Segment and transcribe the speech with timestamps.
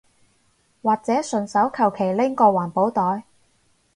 [0.81, 3.23] 或者順手求其拎個環保袋